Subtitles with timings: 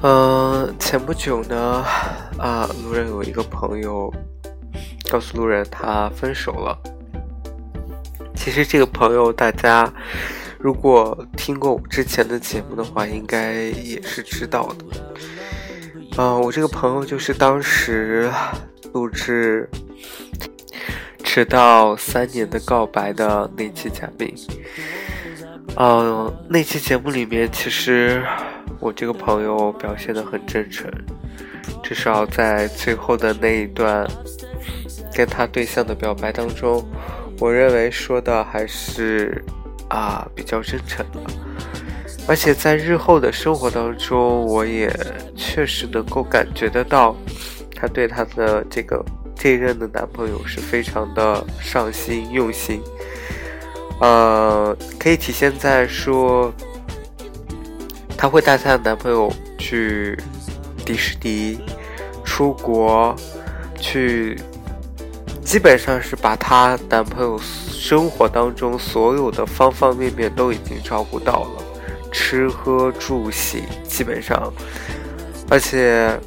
[0.00, 1.84] 嗯，前不久呢，
[2.38, 4.12] 啊，路人有一个朋友
[5.10, 6.78] 告诉路人他分手了。
[8.36, 9.92] 其实这个朋友大家
[10.56, 14.84] 如果听过我之前的节目的话，应该也是知道的。
[16.16, 18.30] 嗯，我这个朋友就是当时
[18.92, 19.68] 录制
[21.24, 24.32] 迟到三年的告白的那期嘉宾。
[25.76, 28.22] 嗯，那期节目里面其实。
[28.80, 30.88] 我这个朋友表现的很真诚，
[31.82, 34.06] 至少在最后的那一段
[35.12, 36.86] 跟他对象的表白当中，
[37.40, 39.44] 我认为说的还是
[39.88, 41.18] 啊比较真诚的，
[42.28, 44.88] 而且在日后的生活当中，我也
[45.34, 47.16] 确实能够感觉得到，
[47.74, 49.04] 他对他的这个
[49.34, 52.80] 这一任的男朋友是非常的上心用心，
[54.00, 56.54] 呃，可以体现在说。
[58.18, 60.18] 她会带她的男朋友去
[60.84, 61.56] 迪士尼、
[62.24, 63.14] 出国，
[63.80, 64.36] 去，
[65.44, 71.62] 基本上是把她男朋友生活当中所有的方方面面都已经照顾到了，
[72.10, 74.52] 吃喝住行基本上，
[75.48, 76.18] 而且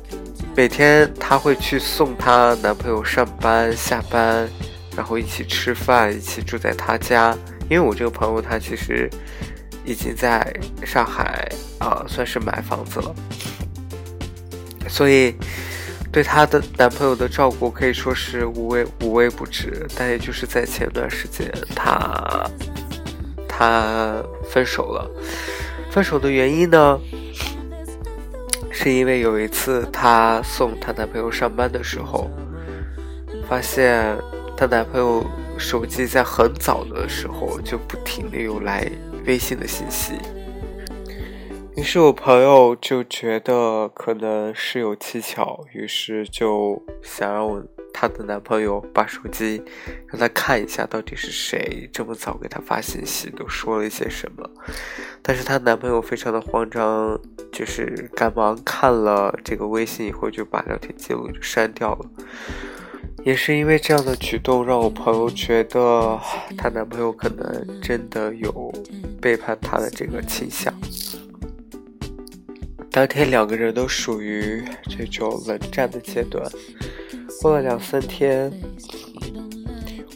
[0.56, 4.50] 每天她会去送她男朋友上班下班，
[4.96, 7.38] 然后一起吃饭，一起住在她家。
[7.70, 9.10] 因为我这个朋友，她其实。
[9.84, 10.54] 已经在
[10.86, 11.48] 上海
[11.80, 13.16] 啊，算是买房子了，
[14.88, 15.36] 所以
[16.12, 19.88] 对她的男朋友的照顾可以说是无微无微不至。
[19.96, 22.50] 但也就是在前段时间，她
[23.48, 25.10] 她分手了。
[25.90, 27.00] 分手的原因呢，
[28.72, 32.30] 是因为有一次她送她男朋友上班的时候，
[33.50, 34.16] 发现
[34.56, 35.26] 她男朋友
[35.58, 38.90] 手机在很早的时候就不停的有来。
[39.26, 40.14] 微信的信息，
[41.76, 49.62] 于是我朋友就觉得可能是有蹊跷，于是就想让我她的男朋友把手机
[50.08, 54.50] 让她看一下，到底是谁这么早给她发信息，都说了一些什么。
[55.22, 57.20] 但是她男朋友非常的慌张，
[57.52, 62.06] 就是赶忙看了这个微信以后，就把聊天记录就删掉了。
[63.24, 66.20] 也是因为这样的举动，让我朋友觉得
[66.58, 68.74] 她男朋友可能真的有
[69.22, 70.74] 背叛她的这个倾向。
[72.90, 76.44] 当天两个人都属于这种冷战的阶段。
[77.42, 78.52] 过了两三天，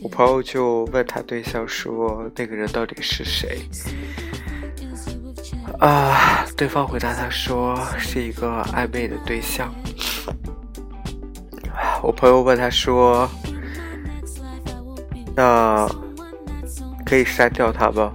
[0.01, 3.61] 我朋友就问他对象说：“那个人到底是谁？”
[5.79, 9.73] 啊，对方回答他说：“是一个暧昧的对象。”
[12.05, 13.27] 我朋友问他说
[15.35, 15.89] ：“那
[17.03, 18.13] 可以删掉他吗？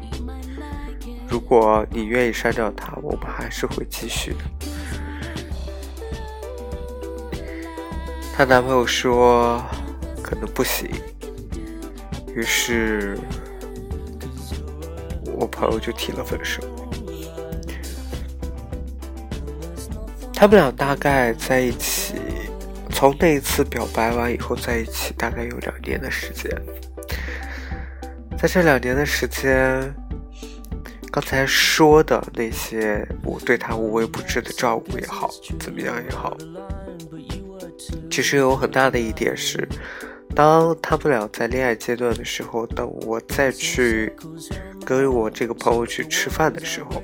[1.28, 4.39] 如果你愿意删掉他，我们还是会继续的。”
[8.33, 9.60] 她男朋友说
[10.22, 10.89] ：“可能不行。”
[12.33, 13.19] 于是，
[15.37, 16.63] 我朋友就提了分手。
[20.33, 22.15] 他们俩大概在一起。
[23.01, 26.55] 从那一次表白完以后在一起，大概有两年的时间。
[28.37, 29.91] 在这两年的时间，
[31.11, 36.37] 刚才说的那些我对他无微不至的照顾也好，怎么样也好，
[38.11, 39.67] 其实有很大的一点是，
[40.35, 44.13] 当他们俩在恋爱阶段的时候，等我再去
[44.85, 47.03] 跟我这个朋友去吃饭的时候，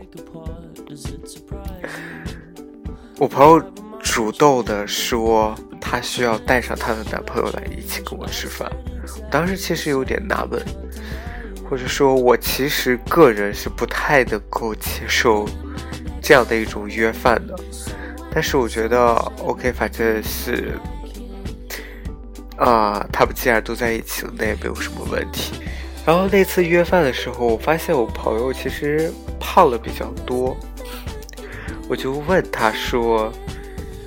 [3.19, 3.59] 我朋友
[3.99, 5.59] 主动的说。
[5.89, 8.69] 她需要带上她的男朋友来一起跟我吃饭，
[9.31, 10.61] 当时其实有点纳闷，
[11.71, 15.49] 或者说我其实个人是不太能够接受
[16.21, 17.55] 这样的一种约饭的，
[18.33, 20.73] 但是我觉得 OK，反正是
[22.57, 25.53] 啊，他们既然都在一起了，那也没有什么问题。
[26.05, 30.57] 然后那次约饭的时候，我发现我朋友其实胖了比较多，
[31.89, 33.33] 我就问他说。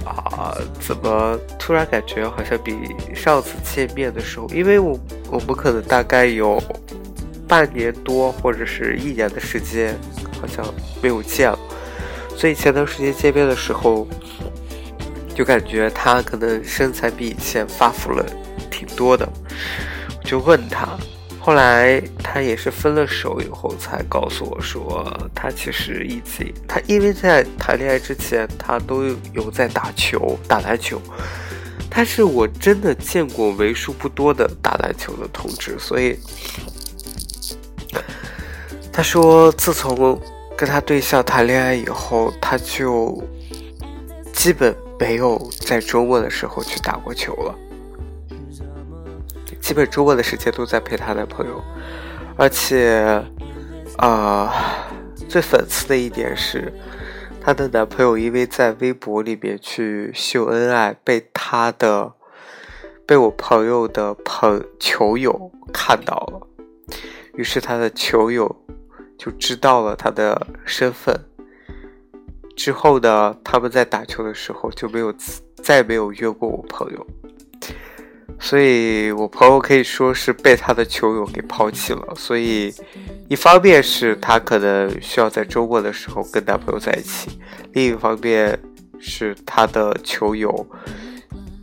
[0.09, 2.75] 啊，怎么突然感觉好像比
[3.15, 6.61] 上次见面的时候，因为我我们可能大概有
[7.47, 9.95] 半年多或者是一年的时间，
[10.41, 10.65] 好像
[11.01, 11.59] 没有见了，
[12.35, 14.07] 所以前段时间见面的时候，
[15.35, 18.25] 就感觉他可能身材比以前发福了
[18.69, 19.27] 挺多的，
[20.17, 20.97] 我就问他。
[21.49, 25.03] 后来他也是分了手以后才告诉我说，
[25.33, 29.03] 他其实已经他因为在谈恋爱之前他都
[29.33, 31.01] 有在打球打篮球，
[31.89, 36.19] 他是我真的见过为数不多的打篮球的同志，所以
[38.93, 40.21] 他说自从
[40.55, 43.19] 跟他对象谈恋爱以后，他就
[44.31, 47.55] 基本没有在周末的时候去打过球了。
[49.69, 51.63] 基本周末的时间都在陪她男朋友，
[52.35, 53.23] 而且，
[53.97, 54.51] 啊，
[55.29, 56.73] 最讽刺的一点是，
[57.39, 62.11] 她的男朋友因为在微博里面去秀恩爱，被她的，
[63.05, 66.47] 被我朋友的朋球友看到了，
[67.35, 68.63] 于是她的球友
[69.19, 71.15] 就知道了他的身份，
[72.55, 75.13] 之后呢，他们在打球的时候就没有
[75.61, 77.05] 再没有约过我朋友。
[78.39, 82.13] 所以我朋友可以说是被他的球友给抛弃了。
[82.15, 82.73] 所以，
[83.27, 87.39] 一方面是他可能需要在周末的时候跟男朋友在一起，
[87.73, 88.57] 另一方面
[88.99, 90.65] 是他的球友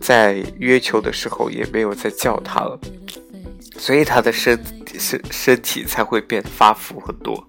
[0.01, 2.79] 在约球的时候也没有再叫他了，
[3.79, 4.63] 所以他的身
[4.99, 7.43] 身身体才会变发福很多。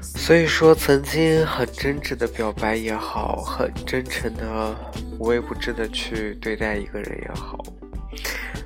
[0.00, 4.76] 所以说，曾经很真挚的表白也好，很真诚的
[5.18, 7.58] 无微不至的去对待一个人也好。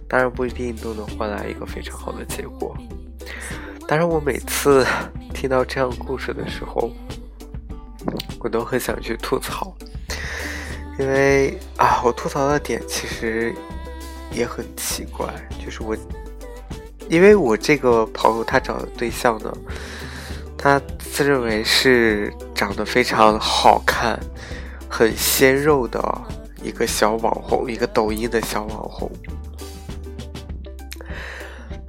[0.08, 2.76] 当然不一定都能换来一个非常好的结果。
[3.88, 4.84] 当然，我每次
[5.32, 6.90] 听到这样故事的时候，
[8.40, 9.72] 我都很想去吐槽，
[10.98, 13.54] 因为啊，我吐槽的点其实
[14.32, 15.26] 也很奇怪，
[15.64, 15.96] 就是我，
[17.08, 19.52] 因为我这个朋友他找的对象呢，
[20.58, 24.18] 他自认为是长得非常好看、
[24.88, 26.02] 很鲜肉的
[26.60, 29.08] 一个小网红，一个抖音的小网红。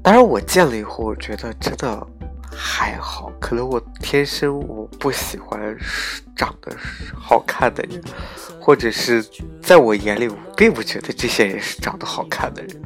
[0.08, 2.08] 当然，我见了以后，我觉得真的
[2.50, 3.30] 还好。
[3.42, 5.78] 可能我天生我不喜欢
[6.34, 6.72] 长得
[7.14, 8.02] 好看的人，
[8.58, 9.22] 或者是
[9.62, 12.82] 在我眼里，我并不觉得这些人是长得好看的人。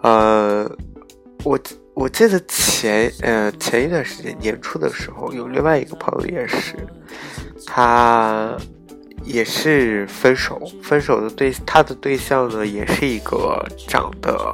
[0.00, 0.68] 呃，
[1.44, 1.56] 我
[1.94, 6.74] 我记得前呃前一段时间年初的时候，有另外一个朋友也是，
[7.64, 8.56] 他
[9.22, 14.52] 也是分手，分手的对他的对象呢，也是一个长得。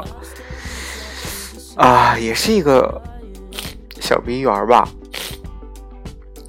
[1.76, 3.00] 啊，也是一个
[3.98, 4.86] 小名媛吧，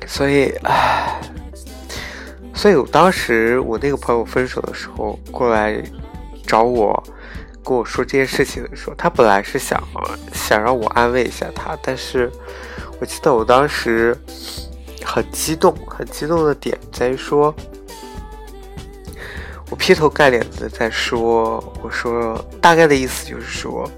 [0.06, 1.22] 所以，唉，
[2.54, 5.82] 所以我当时我那个朋友分手的时候过来
[6.46, 7.02] 找我，
[7.64, 9.82] 跟我说这件事情的时候，他本来是想
[10.34, 12.30] 想让我安慰一下他，但是
[13.00, 14.16] 我记得我当时
[15.06, 17.56] 很激动，很激动的点在于说，
[19.70, 23.90] 我劈头盖脸的在说，我说大概的意思就是说。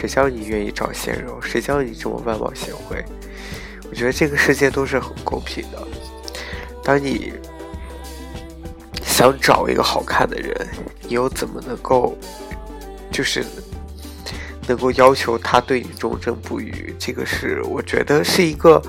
[0.00, 1.38] 谁叫你愿意找鲜肉？
[1.42, 3.04] 谁叫你这么外貌协会？
[3.90, 5.86] 我觉得这个世界都是很公平的。
[6.82, 7.34] 当你
[9.04, 10.54] 想找一个好看的人，
[11.02, 12.16] 你又怎么能够，
[13.12, 13.44] 就是
[14.66, 16.94] 能够要求他对你忠贞不渝？
[16.98, 18.80] 这个是我觉得是一个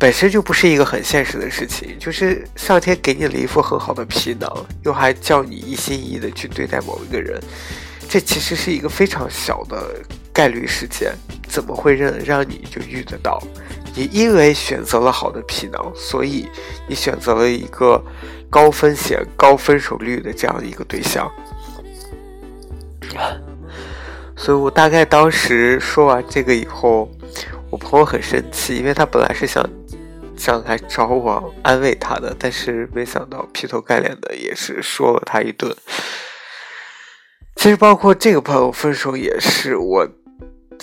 [0.00, 1.96] 本身就不是一个很现实的事情。
[2.00, 7.40] 就是上天给你了一副很好的皮囊，又还叫你一心一意的去对待某一个人。
[8.08, 10.00] 这其实是一个非常小的
[10.32, 11.12] 概率事件，
[11.46, 13.38] 怎么会让让你就遇得到？
[13.94, 16.48] 你因为选择了好的皮囊，所以
[16.88, 18.02] 你选择了一个
[18.48, 21.30] 高风险、高分手率的这样一个对象。
[24.36, 27.10] 所以我大概当时说完这个以后，
[27.70, 29.68] 我朋友很生气，因为他本来是想
[30.36, 35.74] 想来找我安慰他的，但是没想到劈头盖脸的也是说了他一顿。
[37.58, 40.08] 其实包括这个朋友分手也是我，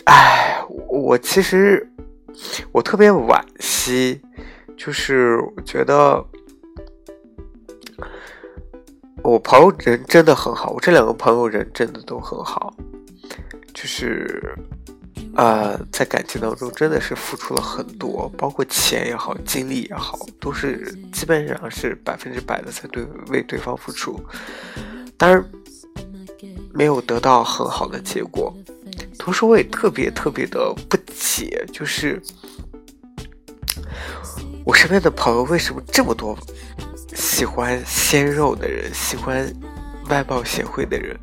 [0.04, 1.90] 哎，我其实
[2.74, 4.22] 我特别惋惜，
[4.76, 6.22] 就是我觉得
[9.24, 12.76] 我朋友人真的很好，我这两个朋友人真的都很好，
[13.74, 14.54] 就是
[15.38, 24.20] 呃，在感情当中真的是付出了很多，包括钱也好，精力也好，都是基本上是百分之百的在对为对方付出，
[25.16, 25.42] 当然。
[26.76, 28.54] 没有得到很好的结果，
[29.18, 32.22] 同时我也特别特别的不解，就是
[34.66, 36.38] 我身边的朋友为什么这么多
[37.16, 39.50] 喜欢鲜肉的人，喜欢
[40.10, 41.18] 外貌协会的人，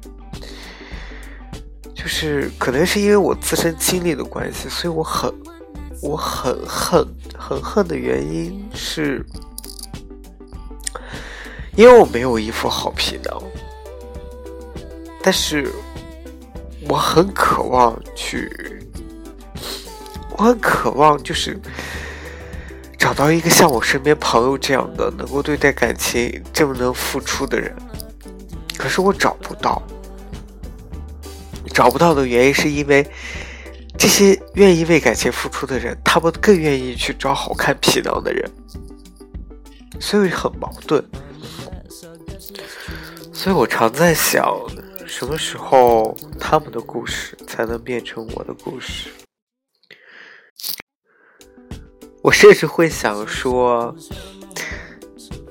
[1.94, 5.30] 就是可能是因为我自身经历的关系，所以我很
[6.00, 7.06] 我很恨
[7.36, 9.22] 很恨的原因是，
[11.76, 13.42] 因为我没有一副好皮囊，
[15.22, 15.70] 但是
[16.88, 18.50] 我很渴望去，
[20.36, 21.58] 我很渴望就是
[22.98, 27.74] 找到一个像我身边朋友这样的，能够对待感情这么能付出的人，
[28.76, 29.80] 可是我找不到。
[31.72, 33.06] 找不到的原因是因为。
[33.98, 38.50] 这些愿意为感情付出的人，他们更愿意去找好看皮囊的人，
[40.00, 41.04] 所以很矛盾。
[43.34, 44.58] 所以我常在想，
[45.14, 49.10] 什么时候他们的故事才能变成我的故事？
[52.22, 53.94] 我甚至会想说，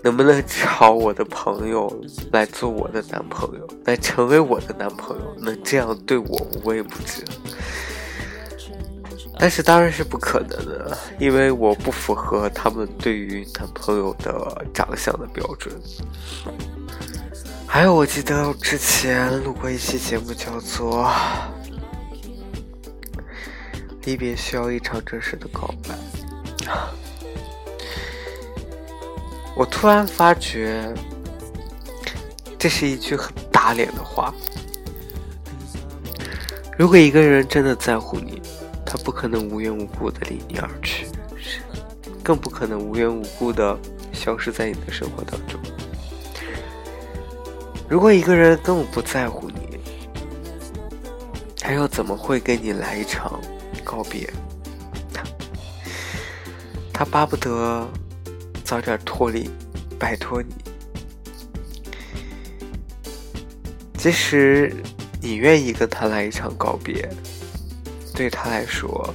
[0.04, 7.24] 能不能找我的朋友来做我的男朋友，来成为我的男朋友，能这样对我无微不至？
[9.38, 15.72] 但是当然是不可能的，因为我不符合他们对于男朋友的长相的标准。
[17.74, 21.06] 还有，我记得之前录过一期节目，叫做
[24.04, 25.96] 《离别需要一场真实的告白》。
[29.56, 30.94] 我突然发觉，
[32.60, 34.34] 这是一句很打脸的话。
[36.78, 38.42] 如果一个人真的在乎你，
[38.86, 41.08] 他不可能无缘无故的离你而去，
[42.22, 43.80] 更不可能无缘无故的
[44.12, 45.58] 消失在你的生活当中。
[47.92, 49.78] 如果一个人根本不在乎你，
[51.60, 53.38] 他又怎么会跟你来一场
[53.84, 54.32] 告别？
[56.94, 57.86] 他巴不得
[58.64, 59.50] 早点脱离，
[60.00, 60.56] 摆脱你。
[63.98, 64.74] 即使
[65.20, 67.10] 你愿意跟他来一场告别。
[68.16, 69.14] 对他来说，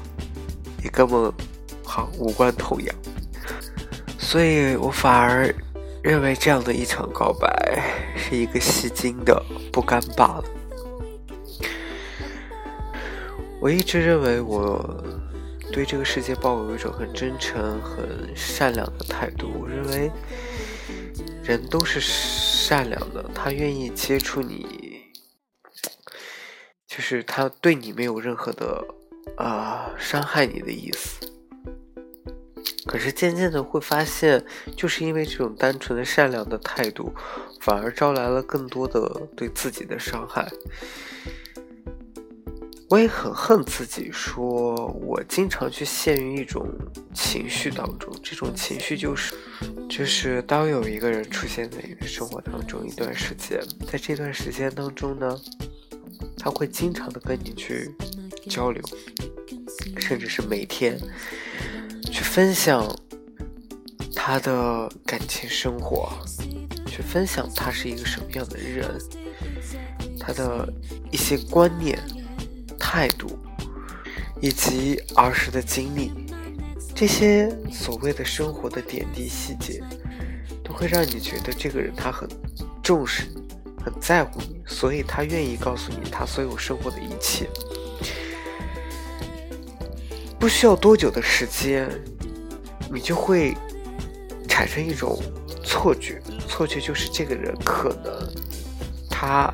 [0.85, 1.33] 也根本
[1.83, 2.95] 好无关痛痒，
[4.18, 5.50] 所以我反而
[6.02, 9.40] 认为这样的一场告白是一个吸睛的
[9.73, 10.45] 不甘罢了。
[13.61, 15.04] 我一直认为我
[15.73, 19.50] 对这个世界抱有一种很真诚、很善良的态度。
[19.61, 20.11] 我认为
[21.45, 25.02] 人都是善良的，他愿意接触你。
[26.88, 28.85] 就是他对你没有任何的，
[29.37, 31.21] 啊，伤害你的意思。
[32.87, 34.45] 可是渐渐的会发现，
[34.77, 37.13] 就是因为这种单纯的善良的态度，
[37.61, 39.01] 反而招来了更多的
[39.37, 40.51] 对自己的伤害。
[42.89, 46.69] 我也很恨自己，说我经常去陷于一种
[47.13, 48.13] 情绪当中。
[48.23, 49.35] 这种情绪就是，
[49.89, 55.37] 就是当有一个人出现在你的生活当中一段时间，在这段时间当中呢。
[56.39, 57.91] 他会经常的跟你去
[58.49, 58.81] 交流，
[59.99, 60.97] 甚至是每天
[62.03, 62.85] 去分享
[64.15, 66.12] 他的感情生活，
[66.87, 68.99] 去分享他是一个什么样的人，
[70.19, 70.73] 他的
[71.11, 71.99] 一些观念、
[72.79, 73.38] 态度，
[74.41, 76.11] 以及儿时的经历，
[76.95, 79.83] 这些所谓的生活的点滴细节，
[80.65, 82.29] 都会让你觉得这个人他很
[82.83, 83.47] 重视你。
[83.85, 87.49] 很在乎你，所以他愿意告诉你他所有生活的一切。
[90.47, 91.91] 不需要多久的时间，
[92.88, 93.53] 你就会
[94.47, 95.21] 产生一种
[95.65, 98.33] 错觉，错觉就是这个人可能
[99.11, 99.53] 他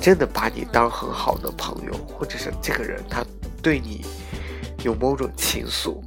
[0.00, 3.22] 真的把你当很好的朋友，或者是这个人他
[3.62, 4.02] 对你
[4.82, 6.00] 有某种情愫，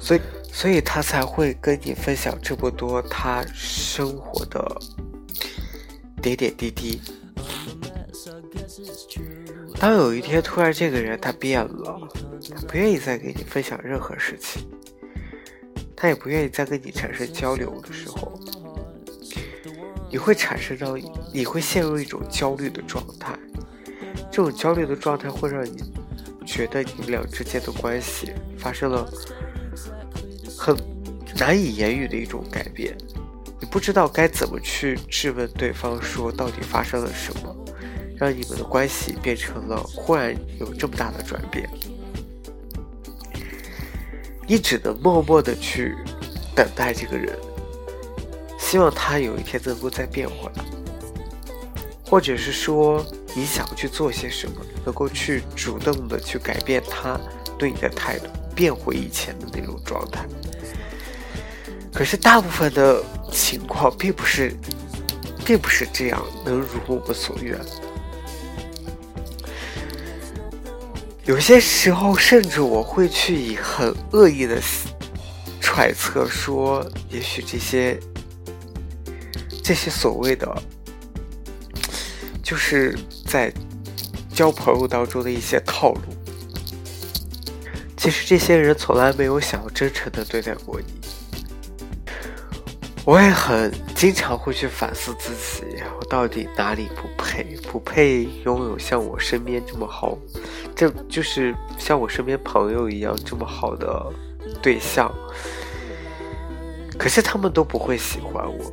[0.00, 0.20] 所以
[0.50, 4.80] 所以他才会跟你分享这么多他生活的。
[6.22, 6.98] 点点滴滴。
[9.84, 12.00] 当有一天突然这个人他变了，
[12.54, 14.66] 他不愿意再跟你分享任何事情，
[15.94, 18.32] 他也不愿意再跟你产生交流的时候，
[20.10, 20.96] 你会产生到，
[21.34, 23.38] 你会陷入一种焦虑的状态。
[24.30, 25.92] 这种焦虑的状态会让你
[26.46, 29.06] 觉得你们俩之间的关系发生了
[30.56, 30.74] 很
[31.38, 32.96] 难以言喻的一种改变。
[33.60, 37.53] 你不知道该怎么去质问对方，说到底发生了什么，
[38.16, 41.68] 让你们的关系变成了忽然有这么大的转变？
[44.46, 45.94] 你只能默默的去
[46.54, 47.36] 等待这个人，
[48.58, 50.64] 希望他有一天能够再变回来，
[52.04, 53.04] 或者是说
[53.34, 57.18] 你想去做些什么，能够去主动的去改变他
[57.58, 60.26] 对你的态度，变回以前的那种状态。
[61.92, 63.02] 可是大部分的。
[63.32, 64.54] 情况并不是，
[65.44, 67.58] 并不是这样能如我们所愿。
[71.26, 74.60] 有些时候，甚至我会去以很恶意的
[75.58, 77.98] 揣测说，也许这些
[79.62, 80.46] 这些所谓的，
[82.42, 82.94] 就是
[83.26, 83.50] 在
[84.34, 86.00] 交朋友当中的一些套路。
[87.96, 90.86] 其实这些人从来没有想要真诚的对待过你。
[93.06, 95.64] 我也很经常会去反思自己，
[95.98, 97.56] 我到底哪里不配？
[97.70, 100.18] 不配拥有像我身边这么好，
[100.74, 104.12] 这就是像我身边朋友一样这么好的
[104.62, 105.12] 对象。
[106.98, 108.70] 可是他们都不会喜欢我，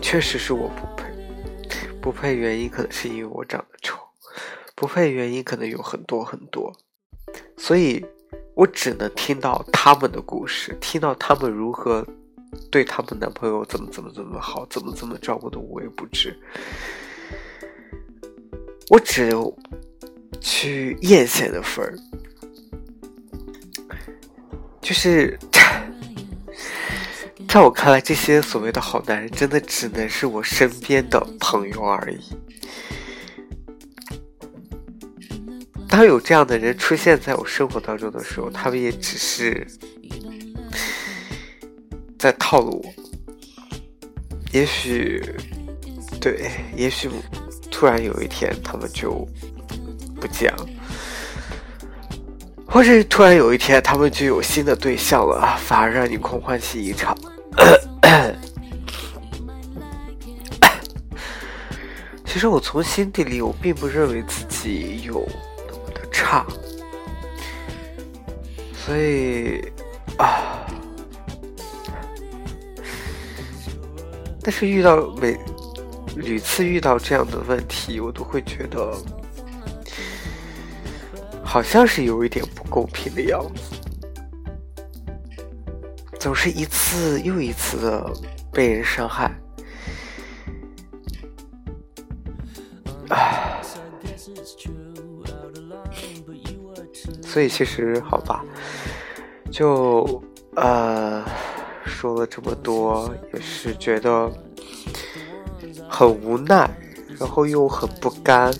[0.00, 1.04] 确实是我不配。
[2.00, 3.98] 不配原因可能是因为我长得丑，
[4.74, 6.72] 不配原因可能有很多很多，
[7.56, 8.04] 所以
[8.54, 12.06] 我只能听到他们的故事，听到他们如何。
[12.70, 16.38] 对他们男朋友怎么怎么怎么好，怎么怎么照顾的无微不至。
[18.90, 19.52] 我只有
[20.44, 21.96] 去艳羡的份儿，
[24.82, 25.38] 就是
[27.48, 32.20] 在我看来，这些所谓的好男人，真的只能是我身边的朋友而已。
[35.88, 39.66] 当有这样的人出现在我生活当中的时候，他们也只是。
[42.16, 42.94] 在套路我，
[44.50, 45.22] 也许，
[46.18, 47.10] 对，也许
[47.70, 49.28] 突然有一天他们就
[50.24, 50.50] 不讲，
[52.66, 57.14] 或者突然有一天他们就有新的对象了，反而让你空欢喜一场。
[62.24, 65.28] 其实我从心底里，我并不认为自己有
[65.68, 66.46] 那么的差，
[68.74, 69.60] 所以
[70.16, 70.64] 啊。
[74.42, 75.38] 但是遇到每
[76.16, 78.90] 屡次遇到这样的问题，我都会觉得
[81.54, 83.76] 好像是有一点不公平的样子，
[86.18, 88.12] 总是一次又一次的
[88.52, 89.32] 被人伤害，
[93.10, 93.60] 唉，
[97.22, 98.44] 所以其实好吧，
[99.52, 100.20] 就
[100.56, 101.24] 呃。
[101.86, 104.30] 说了这么多，也是觉得
[105.88, 106.68] 很无奈，
[107.18, 108.52] 然后又很不甘，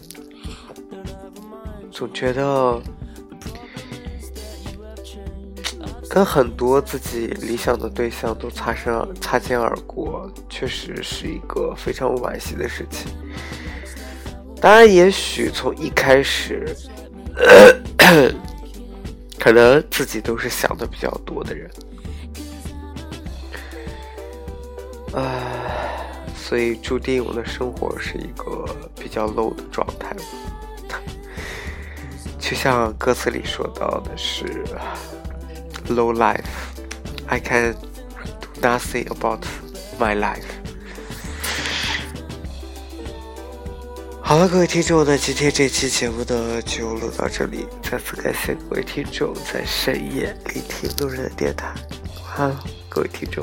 [2.05, 2.79] 总觉得
[6.11, 13.11] 跟很多自己理想的对象都擦身而擦肩而过，确实是一个非常惋惜的事情。
[14.61, 16.77] 当然，也许从一开始，
[19.41, 21.71] 可能自己都是想的比较多的人。
[25.15, 30.15] 唉，所以注定我的生活是一个比较 low 的状态。
[32.45, 34.45] 就像歌词里说到的是
[35.89, 39.43] low life，I can do nothing about
[39.99, 40.45] my life。
[44.21, 47.67] 好了，各位听众，那今天这期节目呢就录到这里。
[47.83, 51.73] 再次感谢各位听众在深夜聆听路人的电台。
[52.37, 52.57] 晚安，
[52.91, 53.43] 各位听众。